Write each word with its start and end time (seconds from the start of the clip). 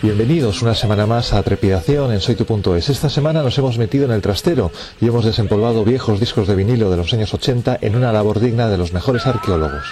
Bienvenidos 0.00 0.62
una 0.62 0.74
semana 0.74 1.06
más 1.06 1.32
a 1.32 1.42
Trepidación 1.42 2.12
en 2.12 2.20
soytu.es. 2.20 2.88
Esta 2.88 3.08
semana 3.08 3.42
nos 3.42 3.58
hemos 3.58 3.78
metido 3.78 4.04
en 4.04 4.12
el 4.12 4.22
trastero 4.22 4.72
y 5.00 5.06
hemos 5.06 5.24
desempolvado 5.24 5.84
viejos 5.84 6.18
discos 6.18 6.48
de 6.48 6.54
vinilo 6.54 6.90
de 6.90 6.96
los 6.96 7.12
años 7.12 7.34
80 7.34 7.78
en 7.82 7.94
una 7.94 8.12
labor 8.12 8.40
digna 8.40 8.68
de 8.68 8.78
los 8.78 8.92
mejores 8.92 9.26
arqueólogos. 9.26 9.84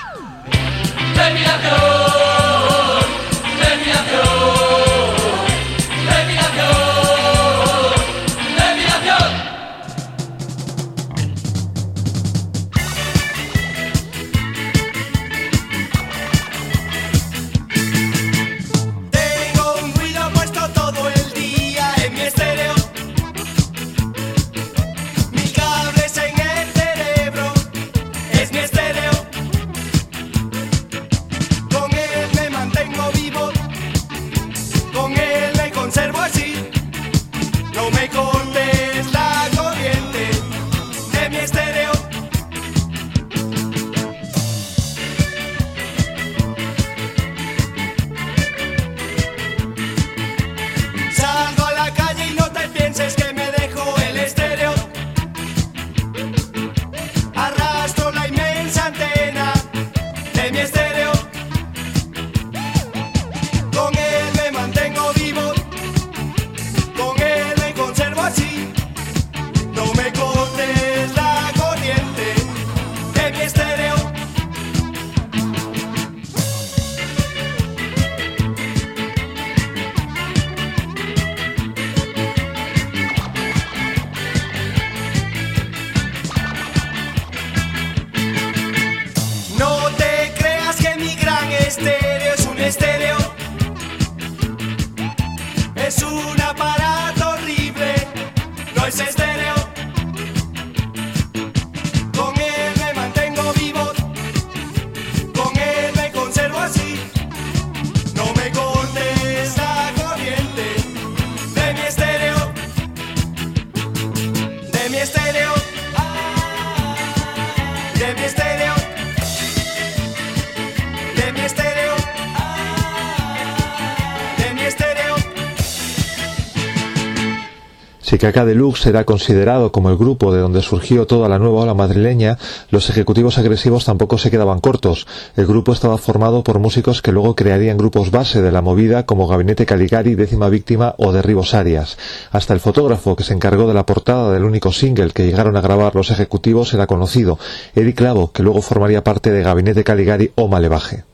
Si 128.17 128.21
Caca 128.21 128.47
Deluxe 128.47 128.87
era 128.87 129.05
considerado 129.05 129.73
como 129.73 129.91
el 129.91 129.99
grupo 129.99 130.33
de 130.33 130.41
donde 130.41 130.63
surgió 130.63 131.07
toda 131.07 131.29
la 131.29 131.39
nueva 131.39 131.61
ola 131.61 131.75
madrileña, 131.75 132.39
los 132.71 132.89
ejecutivos 132.89 133.37
agresivos 133.37 133.85
tampoco 133.85 134.17
se 134.17 134.31
quedaban 134.31 134.61
cortos. 134.61 135.07
El 135.37 135.45
grupo 135.45 135.75
estaba 135.75 135.99
formado 135.99 136.43
por 136.43 136.59
músicos 136.59 137.03
que 137.03 137.13
luego 137.13 137.37
crearían 137.37 137.77
grupos 137.77 138.11
base 138.11 138.41
de 138.41 138.51
la 138.51 138.63
movida 138.63 139.05
como 139.05 139.29
Gabinete 139.29 139.67
Caligari, 139.67 140.15
Décima 140.15 140.49
Víctima 140.49 140.95
o 140.97 141.13
Derribos 141.13 141.53
Arias. 141.53 141.99
Hasta 142.33 142.55
el 142.55 142.61
fotógrafo 142.61 143.17
que 143.17 143.23
se 143.23 143.35
encargó 143.35 143.69
de 143.69 143.75
la 143.75 143.85
portada 143.85 144.33
del 144.33 144.45
único 144.45 144.73
single 144.73 145.11
que 145.11 145.27
llegaron 145.27 145.55
a 145.59 145.61
grabar 145.61 145.95
los 145.95 146.11
ejecutivos 146.11 146.73
era 146.73 146.87
conocido, 146.87 147.39
Eric 147.75 147.97
Clavo, 147.97 148.33
que 148.33 148.43
luego 148.43 148.63
formaría 148.63 149.05
parte 149.05 149.31
de 149.31 149.43
Gabinete 149.43 149.85
Caligari 149.85 150.33
o 150.37 150.49
Malevaje. 150.49 151.05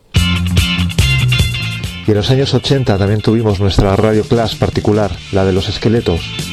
Y 2.06 2.10
en 2.12 2.16
los 2.16 2.30
años 2.30 2.54
80 2.54 2.96
también 2.96 3.22
tuvimos 3.22 3.58
nuestra 3.58 3.96
radio 3.96 4.22
class 4.22 4.54
particular, 4.54 5.10
la 5.32 5.44
de 5.44 5.52
los 5.52 5.68
esqueletos. 5.68 6.51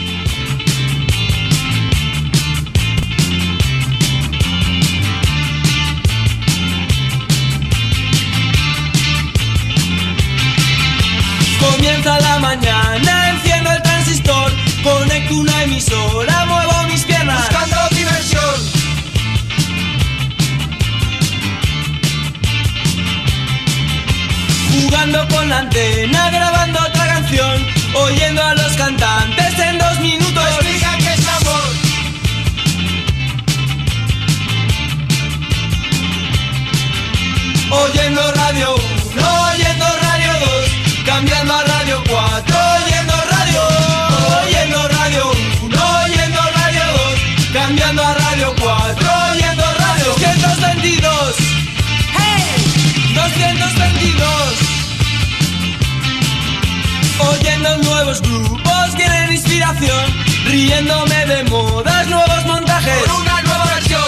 Grupos, 58.21 58.95
quieren 58.95 59.31
inspiración, 59.31 60.05
riéndome 60.45 61.25
de 61.25 61.43
modas, 61.43 62.07
nuevos 62.07 62.45
montajes. 62.45 63.03
Por 63.03 63.21
una 63.21 63.41
nueva 63.41 63.65
versión. 63.65 64.01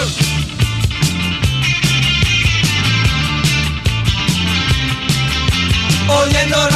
Oyendo 6.08 6.71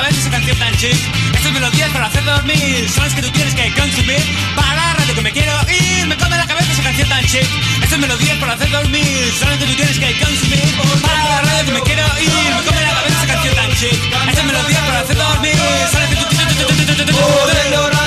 cabeza 0.00 0.20
esa 0.20 0.30
canción 0.30 0.58
tan 0.58 0.74
chic. 0.76 0.96
Estas 1.34 1.52
melodías 1.52 1.90
para 1.90 2.06
hacer 2.06 2.24
dormir, 2.24 2.88
son 2.88 3.04
las 3.04 3.14
que 3.14 3.22
tú 3.22 3.30
tienes 3.30 3.54
que 3.54 3.72
consumir. 3.74 4.22
Para 4.56 4.74
la 4.74 4.94
radio 4.94 5.14
que 5.14 5.20
me 5.20 5.32
quiero 5.32 5.52
ir, 5.68 6.06
me 6.06 6.16
come 6.16 6.36
la 6.36 6.46
cabeza 6.46 6.72
esa 6.72 6.82
canción 6.82 7.08
tan 7.08 7.24
chic. 7.26 7.46
Estas 7.82 7.98
melodías 7.98 8.38
para 8.38 8.52
hacer 8.54 8.70
dormir, 8.70 9.32
son 9.38 9.50
las 9.50 9.58
que 9.58 9.66
tú 9.66 9.74
tienes 9.74 9.98
que 9.98 10.18
consumir. 10.20 10.64
Para 11.02 11.24
la 11.24 11.40
radio 11.42 11.64
que 11.66 11.72
me 11.72 11.82
quiero 11.82 12.04
ir, 12.18 12.54
me 12.56 12.62
come 12.64 12.80
la 12.80 12.94
cabeza 12.94 13.16
esa 13.18 13.26
canción 13.34 13.54
tan 13.54 13.70
chic. 13.76 13.98
Estas 14.28 14.44
melodías 14.44 14.82
para 14.86 15.00
hacer 15.00 15.16
dormir, 15.16 15.56
son 15.92 16.00
las 16.00 16.10
que 16.10 16.16
tú 16.16 16.30
Oyendo 17.20 17.90
radio 17.90 17.90
1, 17.90 17.99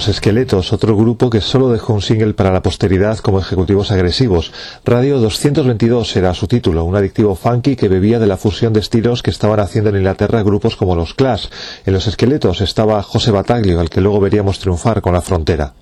Los 0.00 0.08
Esqueletos, 0.08 0.72
otro 0.72 0.96
grupo 0.96 1.28
que 1.28 1.42
solo 1.42 1.68
dejó 1.68 1.92
un 1.92 2.00
single 2.00 2.32
para 2.32 2.50
la 2.50 2.62
posteridad 2.62 3.18
como 3.18 3.38
ejecutivos 3.38 3.92
agresivos. 3.92 4.50
Radio 4.82 5.18
222 5.18 6.16
era 6.16 6.32
su 6.32 6.46
título, 6.46 6.84
un 6.84 6.96
adictivo 6.96 7.34
funky 7.34 7.76
que 7.76 7.90
bebía 7.90 8.18
de 8.18 8.26
la 8.26 8.38
fusión 8.38 8.72
de 8.72 8.80
estilos 8.80 9.22
que 9.22 9.28
estaban 9.28 9.60
haciendo 9.60 9.90
en 9.90 9.96
Inglaterra 9.96 10.42
grupos 10.42 10.74
como 10.74 10.96
los 10.96 11.12
Clash. 11.12 11.48
En 11.84 11.92
Los 11.92 12.06
Esqueletos 12.06 12.62
estaba 12.62 13.02
José 13.02 13.30
Bataglio, 13.30 13.78
al 13.78 13.90
que 13.90 14.00
luego 14.00 14.20
veríamos 14.20 14.58
triunfar 14.58 15.02
con 15.02 15.12
la 15.12 15.20
frontera. 15.20 15.74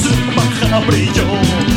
su 0.00 0.14
pájaro 0.34 0.86
brilló. 0.86 1.73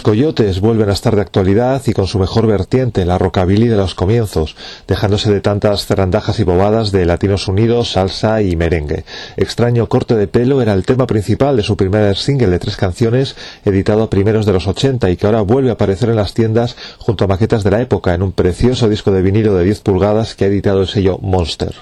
Los 0.00 0.16
coyotes 0.16 0.60
vuelven 0.60 0.88
a 0.88 0.94
estar 0.94 1.14
de 1.14 1.20
actualidad 1.20 1.82
y 1.84 1.92
con 1.92 2.06
su 2.06 2.18
mejor 2.18 2.46
vertiente, 2.46 3.04
la 3.04 3.18
rockabilly 3.18 3.68
de 3.68 3.76
los 3.76 3.94
comienzos, 3.94 4.56
dejándose 4.88 5.30
de 5.30 5.42
tantas 5.42 5.84
zarandajas 5.84 6.40
y 6.40 6.42
bobadas 6.42 6.90
de 6.90 7.04
Latinos 7.04 7.48
Unidos, 7.48 7.92
salsa 7.92 8.40
y 8.40 8.56
merengue. 8.56 9.04
Extraño 9.36 9.90
corte 9.90 10.14
de 10.14 10.26
pelo 10.26 10.62
era 10.62 10.72
el 10.72 10.86
tema 10.86 11.06
principal 11.06 11.58
de 11.58 11.62
su 11.62 11.76
primer 11.76 12.16
single 12.16 12.48
de 12.48 12.58
tres 12.58 12.78
canciones, 12.78 13.36
editado 13.66 14.02
a 14.02 14.08
primeros 14.08 14.46
de 14.46 14.54
los 14.54 14.66
80 14.66 15.10
y 15.10 15.18
que 15.18 15.26
ahora 15.26 15.42
vuelve 15.42 15.68
a 15.68 15.74
aparecer 15.74 16.08
en 16.08 16.16
las 16.16 16.32
tiendas 16.32 16.76
junto 16.96 17.24
a 17.24 17.28
maquetas 17.28 17.62
de 17.62 17.70
la 17.70 17.82
época 17.82 18.14
en 18.14 18.22
un 18.22 18.32
precioso 18.32 18.88
disco 18.88 19.10
de 19.10 19.20
vinilo 19.20 19.54
de 19.54 19.64
10 19.64 19.80
pulgadas 19.80 20.34
que 20.34 20.46
ha 20.46 20.48
editado 20.48 20.80
el 20.80 20.88
sello 20.88 21.18
Monster. 21.18 21.74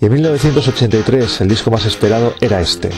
Y 0.00 0.06
en 0.06 0.12
1983 0.12 1.40
el 1.40 1.48
disco 1.48 1.70
más 1.70 1.86
esperado 1.86 2.34
era 2.40 2.60
este. 2.60 2.90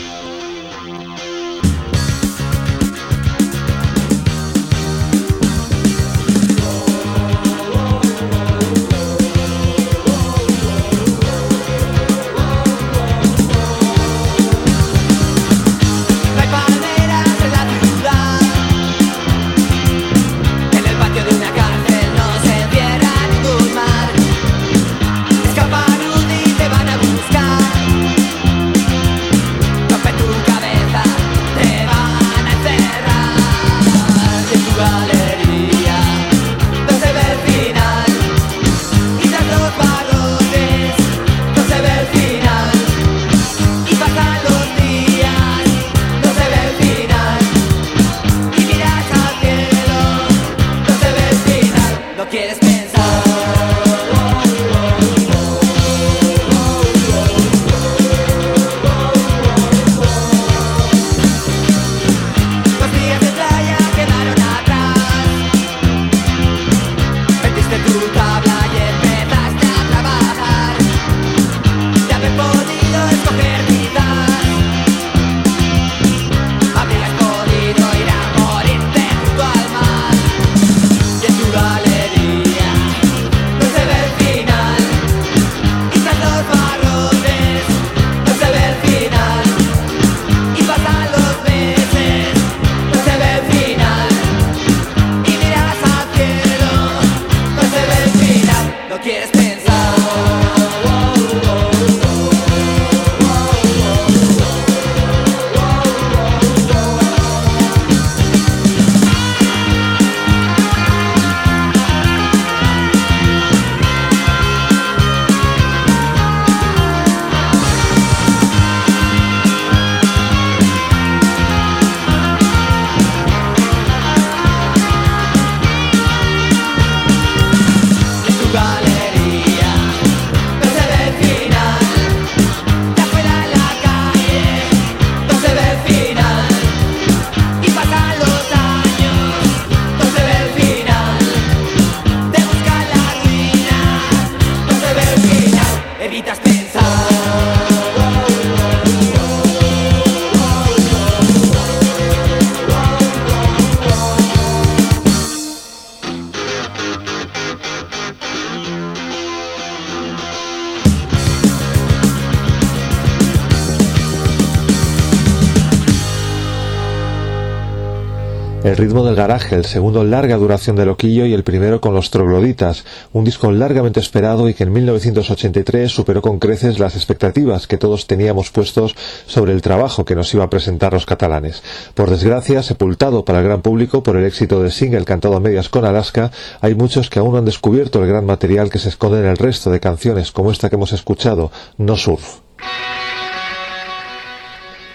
Ritmo 168.77 169.03
del 169.03 169.15
garaje, 169.15 169.55
el 169.55 169.65
segundo 169.65 170.03
larga 170.03 170.37
duración 170.37 170.75
de 170.75 170.85
Loquillo 170.85 171.25
y 171.25 171.33
el 171.33 171.43
primero 171.43 171.81
con 171.81 171.95
los 171.95 172.11
trogloditas, 172.11 172.85
un 173.11 173.23
disco 173.23 173.51
largamente 173.51 173.99
esperado 173.99 174.47
y 174.49 174.53
que 174.53 174.65
en 174.65 174.71
1983 174.71 175.91
superó 175.91 176.21
con 176.21 176.37
creces 176.37 176.77
las 176.77 176.95
expectativas 176.95 177.65
que 177.65 177.79
todos 177.79 178.05
teníamos 178.05 178.51
puestos 178.51 178.95
sobre 179.25 179.53
el 179.53 179.63
trabajo 179.63 180.05
que 180.05 180.13
nos 180.13 180.31
iba 180.35 180.43
a 180.43 180.51
presentar 180.51 180.93
los 180.93 181.07
catalanes. 181.07 181.63
Por 181.95 182.11
desgracia, 182.11 182.61
sepultado 182.61 183.25
para 183.25 183.39
el 183.39 183.45
gran 183.45 183.63
público 183.63 184.03
por 184.03 184.15
el 184.15 184.25
éxito 184.25 184.61
del 184.61 184.71
single 184.71 185.05
cantado 185.05 185.35
a 185.35 185.39
medias 185.39 185.69
con 185.69 185.83
Alaska, 185.83 186.29
hay 186.61 186.75
muchos 186.75 187.09
que 187.09 187.17
aún 187.17 187.31
no 187.31 187.39
han 187.39 187.45
descubierto 187.45 188.03
el 188.03 188.07
gran 188.07 188.27
material 188.27 188.69
que 188.69 188.77
se 188.77 188.89
esconde 188.89 189.21
en 189.21 189.25
el 189.25 189.37
resto 189.37 189.71
de 189.71 189.79
canciones 189.79 190.31
como 190.31 190.51
esta 190.51 190.69
que 190.69 190.75
hemos 190.75 190.93
escuchado, 190.93 191.51
No 191.79 191.97
Surf. 191.97 192.41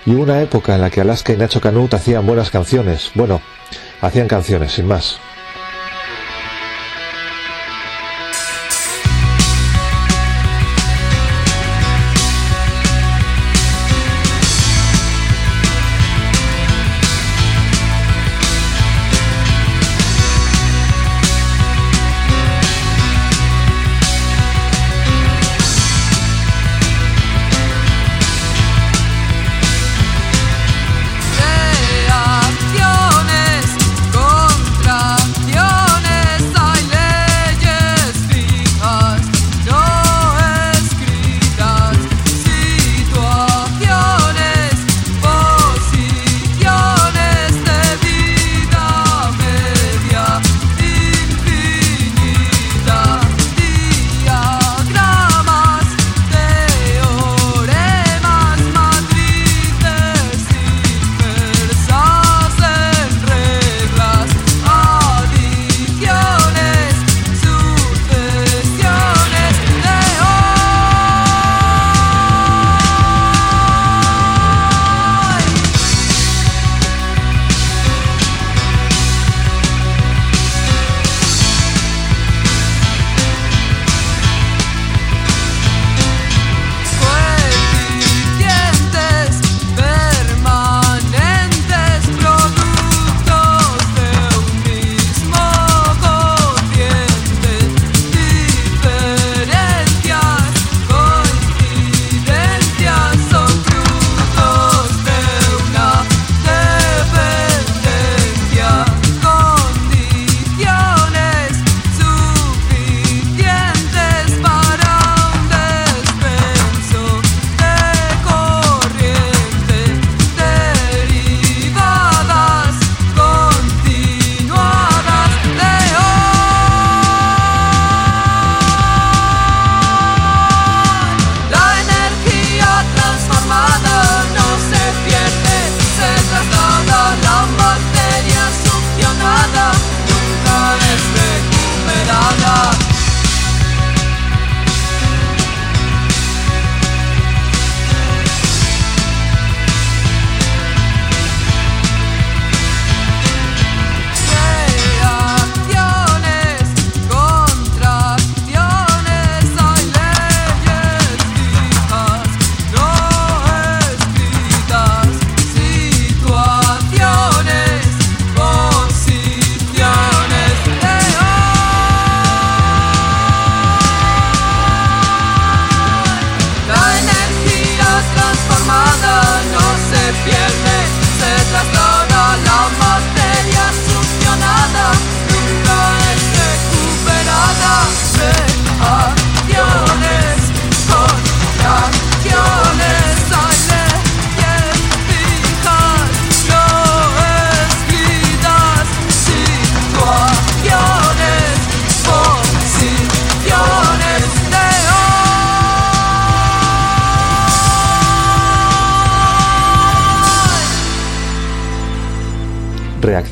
Y 0.05 0.15
una 0.15 0.41
época 0.41 0.75
en 0.75 0.81
la 0.81 0.91
que 0.91 1.01
Alaska 1.01 1.33
y 1.33 1.37
Nacho 1.37 1.61
Canut 1.61 1.95
hacían 1.95 2.27
buenas 2.27 2.51
canciones. 2.51 3.13
Bueno, 3.15 3.41
hacían 4.01 4.29
canciones, 4.29 4.73
sin 4.73 4.87
más. 4.87 5.19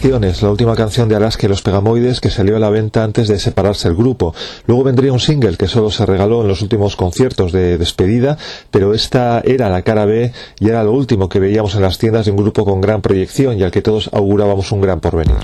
La 0.03 0.51
última 0.51 0.75
canción 0.77 1.11
de 1.11 1.17
Alaska 1.17 1.45
y 1.45 1.51
los 1.51 1.61
Pegamoides 1.61 2.23
que 2.23 2.31
salió 2.31 2.57
a 2.57 2.59
la 2.59 2.71
venta 2.71 3.05
antes 3.05 3.29
de 3.29 3.39
separarse 3.39 3.87
el 3.87 3.95
grupo. 3.95 4.35
Luego 4.67 4.83
vendría 4.83 5.13
un 5.13 5.21
single 5.21 5.59
que 5.59 5.69
solo 5.69 5.91
se 5.91 6.07
regaló 6.07 6.41
en 6.41 6.49
los 6.49 6.63
últimos 6.63 6.97
conciertos 6.97 7.53
de 7.53 7.77
despedida, 7.77 8.39
pero 8.71 8.95
esta 8.95 9.43
era 9.45 9.69
la 9.69 9.83
cara 9.83 10.07
B 10.07 10.33
y 10.59 10.69
era 10.71 10.85
lo 10.85 10.93
último 10.93 11.29
que 11.29 11.39
veíamos 11.39 11.75
en 11.75 11.83
las 11.83 11.99
tiendas 11.99 12.25
de 12.25 12.31
un 12.31 12.39
grupo 12.39 12.65
con 12.65 12.81
gran 12.81 13.03
proyección 13.03 13.59
y 13.59 13.63
al 13.63 13.71
que 13.71 13.83
todos 13.83 14.09
augurábamos 14.15 14.73
un 14.73 14.81
gran 14.81 15.01
porvenir. 15.01 15.37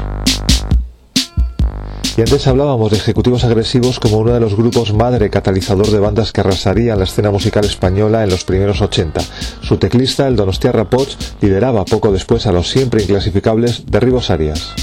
Y 2.17 2.23
antes 2.23 2.47
hablábamos 2.47 2.91
de 2.91 2.97
Ejecutivos 2.97 3.45
Agresivos 3.45 4.01
como 4.01 4.17
uno 4.17 4.33
de 4.33 4.41
los 4.41 4.57
grupos 4.57 4.95
madre 4.95 5.29
catalizador 5.29 5.89
de 5.91 5.99
bandas 5.99 6.33
que 6.33 6.41
arrasarían 6.41 6.99
la 6.99 7.05
escena 7.05 7.31
musical 7.31 7.67
española 7.67 8.25
en 8.25 8.31
los 8.31 8.43
primeros 8.43 8.81
80. 8.81 9.21
Su 9.61 9.77
teclista, 9.77 10.27
el 10.27 10.35
Donostiarra 10.35 10.89
Potts, 10.89 11.37
lideraba 11.43 11.85
poco 11.85 12.13
después 12.13 12.47
a 12.47 12.53
los 12.53 12.71
siempre 12.71 13.03
inclasificables 13.03 13.85
Derribos 13.87 14.31
Arias. 14.31 14.75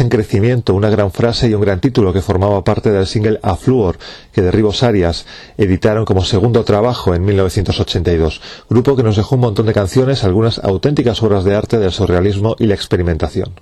En 0.00 0.08
crecimiento, 0.08 0.74
una 0.74 0.88
gran 0.88 1.12
frase 1.12 1.48
y 1.48 1.54
un 1.54 1.60
gran 1.60 1.78
título 1.78 2.12
que 2.12 2.22
formaba 2.22 2.64
parte 2.64 2.90
del 2.90 3.06
single 3.06 3.38
A 3.42 3.56
Fluor, 3.56 3.98
que 4.32 4.40
Derribos 4.40 4.82
Arias 4.82 5.26
editaron 5.58 6.06
como 6.06 6.24
segundo 6.24 6.64
trabajo 6.64 7.14
en 7.14 7.24
1982. 7.24 8.40
Grupo 8.70 8.96
que 8.96 9.02
nos 9.02 9.16
dejó 9.16 9.34
un 9.34 9.42
montón 9.42 9.66
de 9.66 9.74
canciones, 9.74 10.24
algunas 10.24 10.58
auténticas 10.58 11.22
obras 11.22 11.44
de 11.44 11.54
arte 11.54 11.78
del 11.78 11.92
surrealismo 11.92 12.56
y 12.58 12.66
la 12.66 12.74
experimentación. 12.74 13.52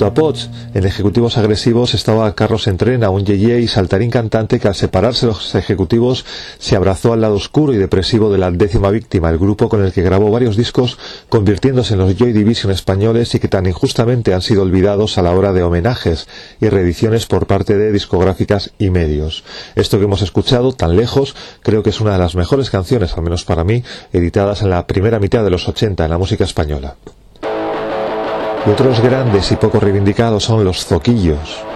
A 0.00 0.12
en 0.74 0.86
ejecutivos 0.86 1.38
agresivos 1.38 1.92
estaba 1.92 2.32
Carlos 2.36 2.68
Entrena, 2.68 3.10
un 3.10 3.26
yeye 3.26 3.60
y 3.60 3.66
saltarín 3.66 4.10
cantante 4.10 4.60
que 4.60 4.68
al 4.68 4.76
separarse 4.76 5.26
los 5.26 5.56
ejecutivos 5.56 6.24
se 6.58 6.76
abrazó 6.76 7.12
al 7.12 7.22
lado 7.22 7.34
oscuro 7.34 7.74
y 7.74 7.78
depresivo 7.78 8.30
de 8.30 8.38
la 8.38 8.52
décima 8.52 8.90
víctima, 8.90 9.28
el 9.28 9.38
grupo 9.38 9.68
con 9.68 9.84
el 9.84 9.92
que 9.92 10.02
grabó 10.02 10.30
varios 10.30 10.56
discos 10.56 10.98
convirtiéndose 11.28 11.94
en 11.94 12.00
los 12.00 12.16
Joy 12.16 12.32
Division 12.32 12.70
españoles 12.70 13.34
y 13.34 13.40
que 13.40 13.48
tan 13.48 13.66
injustamente 13.66 14.34
han 14.34 14.42
sido 14.42 14.62
olvidados 14.62 15.18
a 15.18 15.22
la 15.22 15.32
hora 15.32 15.52
de 15.52 15.64
homenajes 15.64 16.28
y 16.60 16.68
reediciones 16.68 17.26
por 17.26 17.48
parte 17.48 17.76
de 17.76 17.90
discográficas 17.90 18.70
y 18.78 18.90
medios. 18.90 19.42
Esto 19.74 19.98
que 19.98 20.04
hemos 20.04 20.22
escuchado 20.22 20.72
tan 20.72 20.96
lejos 20.96 21.34
creo 21.62 21.82
que 21.82 21.90
es 21.90 22.00
una 22.00 22.12
de 22.12 22.18
las 22.18 22.36
mejores 22.36 22.70
canciones, 22.70 23.14
al 23.14 23.24
menos 23.24 23.44
para 23.44 23.64
mí, 23.64 23.82
editadas 24.12 24.62
en 24.62 24.70
la 24.70 24.86
primera 24.86 25.18
mitad 25.18 25.42
de 25.42 25.50
los 25.50 25.68
80 25.68 26.04
en 26.04 26.10
la 26.10 26.18
música 26.18 26.44
española. 26.44 26.94
Y 28.66 28.70
otros 28.70 29.00
grandes 29.00 29.50
y 29.52 29.56
poco 29.56 29.80
reivindicados 29.80 30.44
son 30.44 30.64
los 30.64 30.84
zoquillos. 30.84 31.67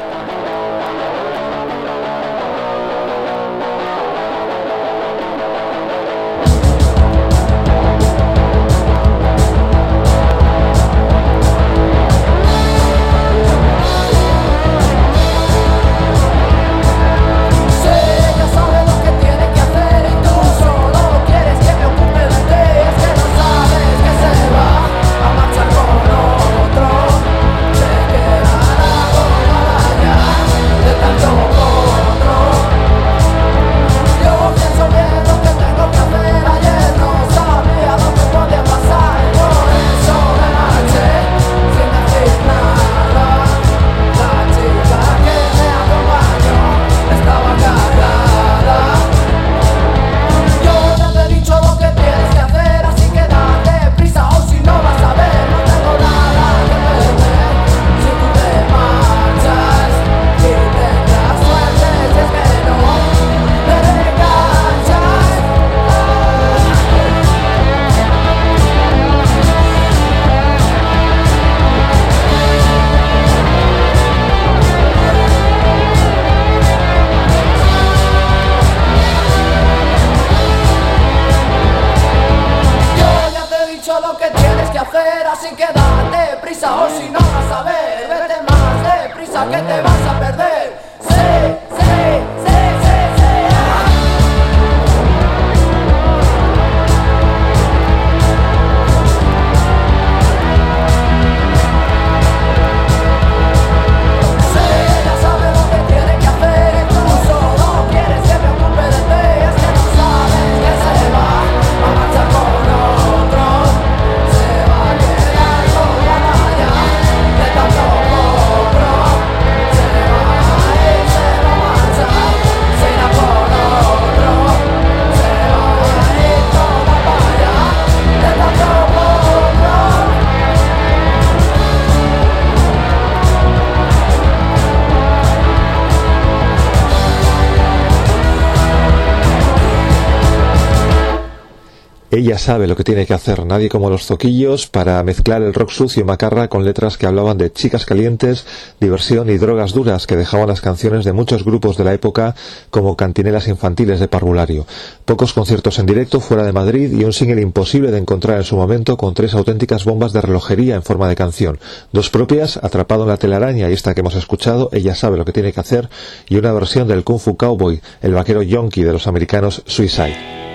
Ella 142.23 142.39
sabe 142.39 142.69
lo 142.69 142.77
que 142.77 142.85
tiene 142.85 143.05
que 143.05 143.15
hacer, 143.15 143.45
nadie 143.45 143.69
como 143.69 143.91
los 143.91 144.07
zoquillos, 144.07 144.69
para 144.69 145.03
mezclar 145.03 145.43
el 145.43 145.53
rock 145.53 145.71
sucio 145.71 146.03
y 146.03 146.05
macarra 146.05 146.47
con 146.47 146.65
letras 146.65 146.97
que 146.97 147.09
hablaban 147.09 147.37
de 147.37 147.53
chicas 147.53 147.85
calientes, 147.85 148.47
diversión 148.79 149.29
y 149.29 149.39
drogas 149.39 149.73
duras 149.73 150.07
que 150.07 150.15
dejaban 150.15 150.47
las 150.47 150.61
canciones 150.61 151.05
de 151.05 151.13
muchos 151.13 151.45
grupos 151.45 151.77
de 151.77 151.83
la 151.83 151.95
época 151.95 152.37
como 152.71 152.97
cantinelas 152.97 153.49
infantiles 153.49 153.99
de 153.99 154.07
parvulario. 154.07 154.69
Pocos 155.05 155.33
conciertos 155.33 155.81
en 155.81 155.87
directo 155.87 156.21
fuera 156.21 156.45
de 156.45 156.53
Madrid 156.53 156.97
y 156.97 157.03
un 157.03 157.13
single 157.13 157.43
imposible 157.43 157.91
de 157.91 157.99
encontrar 157.99 158.37
en 158.37 158.45
su 158.45 158.55
momento 158.55 158.97
con 158.97 159.15
tres 159.15 159.35
auténticas 159.35 159.85
bombas 159.85 160.13
de 160.13 160.21
relojería 160.21 160.77
en 160.77 160.85
forma 160.85 161.09
de 161.09 161.17
canción. 161.17 161.59
Dos 161.91 162.09
propias, 162.09 162.57
Atrapado 162.57 163.03
en 163.03 163.09
la 163.09 163.17
telaraña 163.17 163.69
y 163.69 163.73
esta 163.73 163.95
que 163.95 164.01
hemos 164.01 164.15
escuchado, 164.15 164.69
Ella 164.71 164.95
sabe 164.95 165.17
lo 165.17 165.25
que 165.25 165.33
tiene 165.33 165.53
que 165.53 165.59
hacer, 165.59 165.89
y 166.29 166.37
una 166.37 166.53
versión 166.53 166.87
del 166.87 167.03
Kung 167.03 167.19
Fu 167.19 167.37
Cowboy, 167.37 167.81
el 168.01 168.15
vaquero 168.15 168.45
yonki 168.45 168.85
de 168.85 168.93
los 168.93 169.09
americanos 169.09 169.65
Suicide. 169.67 170.52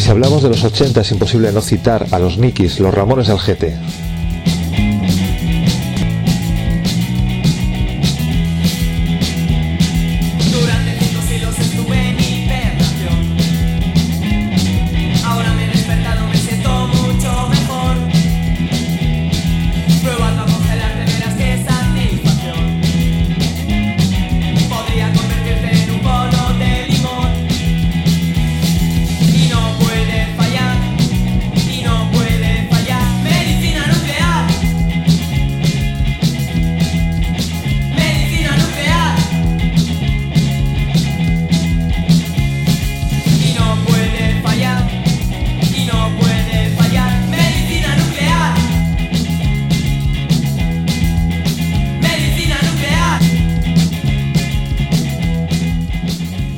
Si 0.00 0.08
hablamos 0.08 0.42
de 0.42 0.48
los 0.48 0.64
80 0.64 1.02
es 1.02 1.12
imposible 1.12 1.52
no 1.52 1.60
citar 1.60 2.06
a 2.10 2.18
los 2.18 2.38
Nikis, 2.38 2.80
los 2.80 2.94
Ramones 2.94 3.26
del 3.26 3.36
GT. 3.36 4.09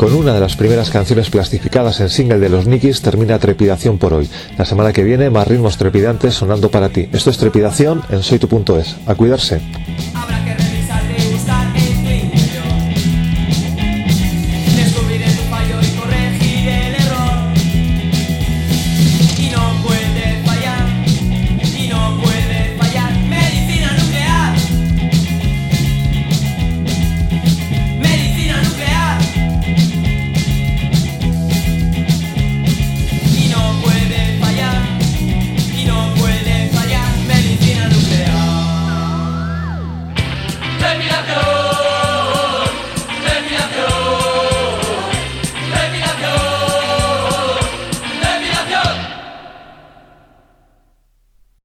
Con 0.02 0.14
una 0.14 0.34
de 0.34 0.40
las 0.40 0.56
primeras 0.56 0.90
canciones 0.90 1.30
plastificadas 1.30 2.00
en 2.00 2.08
single 2.08 2.40
de 2.40 2.48
los 2.48 2.66
Nikis 2.66 3.02
termina 3.02 3.38
Trepidación 3.38 3.98
por 3.98 4.12
hoy. 4.14 4.28
La 4.58 4.64
semana 4.64 4.92
que 4.92 5.04
viene 5.04 5.30
más 5.30 5.46
ritmos 5.46 5.76
trepidantes 5.76 6.34
sonando 6.34 6.72
para 6.72 6.88
ti. 6.88 7.08
Esto 7.12 7.30
es 7.30 7.38
Trepidación 7.38 8.02
en 8.10 8.20
soytu.es. 8.24 8.96
A 9.06 9.14
cuidarse. 9.14 9.60